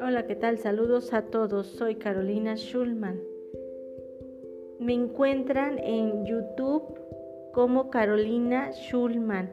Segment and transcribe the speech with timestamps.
[0.00, 0.58] Hola, ¿qué tal?
[0.58, 1.68] Saludos a todos.
[1.68, 3.20] Soy Carolina Schulman.
[4.80, 6.98] Me encuentran en YouTube
[7.52, 9.52] como Carolina Schulman.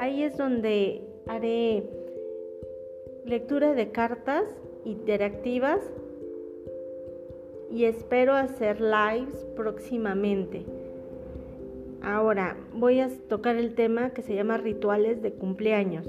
[0.00, 1.84] Ahí es donde haré
[3.24, 4.44] lectura de cartas
[4.84, 5.78] interactivas
[7.70, 10.81] y espero hacer lives próximamente.
[12.04, 16.08] Ahora voy a tocar el tema que se llama rituales de cumpleaños.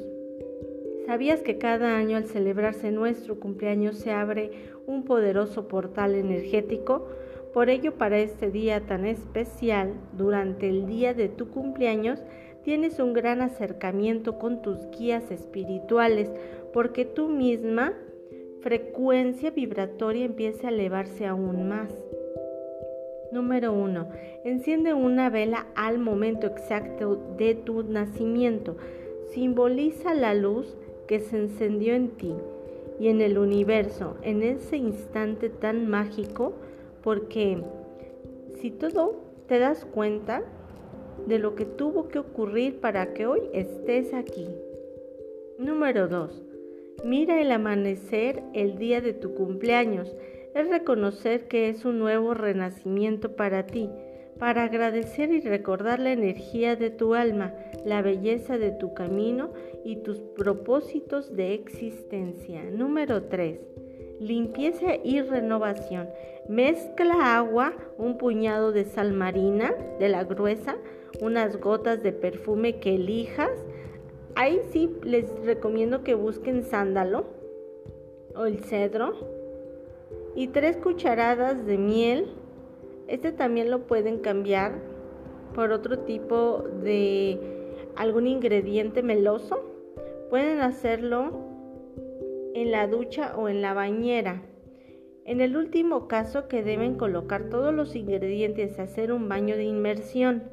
[1.05, 4.51] ¿Sabías que cada año al celebrarse nuestro cumpleaños se abre
[4.87, 7.07] un poderoso portal energético?
[7.53, 12.23] Por ello, para este día tan especial, durante el día de tu cumpleaños,
[12.63, 16.31] tienes un gran acercamiento con tus guías espirituales,
[16.73, 17.93] porque tú misma
[18.61, 21.93] frecuencia vibratoria empieza a elevarse aún más.
[23.33, 24.09] Número 1.
[24.43, 28.77] Enciende una vela al momento exacto de tu nacimiento.
[29.31, 32.35] Simboliza la luz que se encendió en ti
[32.99, 36.53] y en el universo en ese instante tan mágico
[37.01, 37.63] porque
[38.61, 39.15] si todo
[39.47, 40.43] te das cuenta
[41.25, 44.47] de lo que tuvo que ocurrir para que hoy estés aquí.
[45.57, 46.43] Número 2.
[47.03, 50.15] Mira el amanecer el día de tu cumpleaños.
[50.55, 53.89] Es reconocer que es un nuevo renacimiento para ti,
[54.39, 57.53] para agradecer y recordar la energía de tu alma,
[57.85, 59.51] la belleza de tu camino
[59.83, 62.63] y tus propósitos de existencia.
[62.63, 63.59] Número 3.
[64.19, 66.09] Limpieza y renovación.
[66.47, 70.75] Mezcla agua, un puñado de sal marina de la gruesa,
[71.21, 73.51] unas gotas de perfume que elijas,
[74.35, 77.25] Ahí sí les recomiendo que busquen sándalo
[78.35, 79.42] o el cedro
[80.35, 82.27] y tres cucharadas de miel.
[83.07, 84.73] Este también lo pueden cambiar
[85.53, 87.39] por otro tipo de
[87.95, 89.63] algún ingrediente meloso.
[90.29, 91.31] Pueden hacerlo
[92.55, 94.41] en la ducha o en la bañera.
[95.25, 99.63] En el último caso que deben colocar todos los ingredientes y hacer un baño de
[99.63, 100.43] inmersión.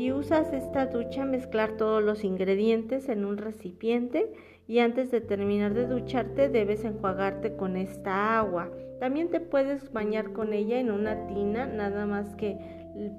[0.00, 4.32] Si usas esta ducha, mezclar todos los ingredientes en un recipiente
[4.66, 8.70] y antes de terminar de ducharte debes enjuagarte con esta agua.
[8.98, 12.56] También te puedes bañar con ella en una tina, nada más que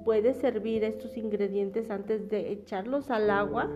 [0.04, 3.70] puedes servir estos ingredientes antes de echarlos al agua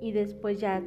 [0.00, 0.82] y después ya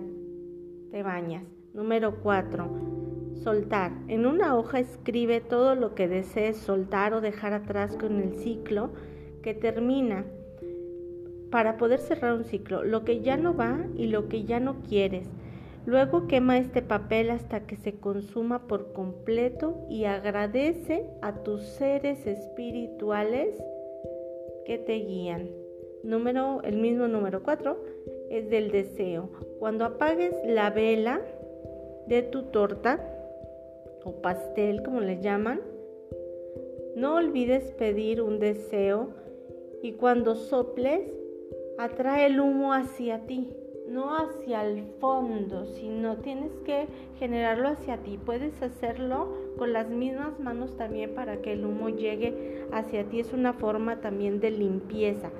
[0.89, 1.45] te bañas.
[1.75, 3.35] Número 4.
[3.43, 3.91] Soltar.
[4.07, 8.89] En una hoja escribe todo lo que desees soltar o dejar atrás con el ciclo
[9.43, 10.25] que termina
[11.53, 14.81] para poder cerrar un ciclo, lo que ya no va y lo que ya no
[14.89, 15.27] quieres.
[15.85, 22.25] Luego quema este papel hasta que se consuma por completo y agradece a tus seres
[22.25, 23.63] espirituales
[24.65, 25.51] que te guían.
[26.01, 27.77] Número, el mismo número 4
[28.31, 29.29] es del deseo.
[29.59, 31.21] Cuando apagues la vela
[32.07, 32.99] de tu torta
[34.03, 35.61] o pastel, como le llaman,
[36.95, 39.09] no olvides pedir un deseo
[39.83, 41.13] y cuando soples,
[41.77, 43.49] atrae el humo hacia ti,
[43.87, 46.87] no hacia el fondo, sino tienes que
[47.19, 48.19] generarlo hacia ti.
[48.23, 53.19] Puedes hacerlo con las mismas manos también para que el humo llegue hacia ti.
[53.19, 55.31] Es una forma también de limpieza.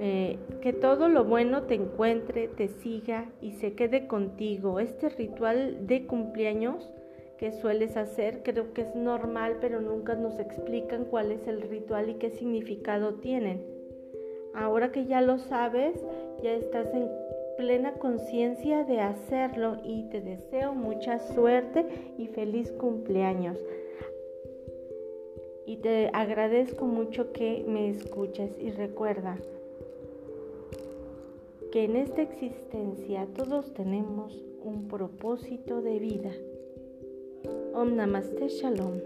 [0.00, 4.78] Eh, que todo lo bueno te encuentre, te siga y se quede contigo.
[4.80, 6.90] Este ritual de cumpleaños
[7.38, 8.42] que sueles hacer.
[8.42, 13.14] Creo que es normal, pero nunca nos explican cuál es el ritual y qué significado
[13.14, 13.77] tienen.
[14.58, 15.94] Ahora que ya lo sabes,
[16.42, 17.08] ya estás en
[17.56, 21.86] plena conciencia de hacerlo y te deseo mucha suerte
[22.18, 23.56] y feliz cumpleaños.
[25.64, 29.38] Y te agradezco mucho que me escuches y recuerda
[31.70, 36.32] que en esta existencia todos tenemos un propósito de vida.
[37.74, 38.98] Om Namaste Shalom.